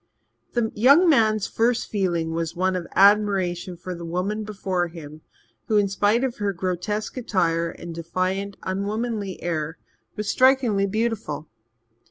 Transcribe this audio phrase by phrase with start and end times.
[0.53, 5.21] The young man's first feeling was one of admiration for the woman before him,
[5.67, 9.77] who, in spite of her grotesque attire and defiant, unwomanly air,
[10.15, 11.49] was strikingly beautiful.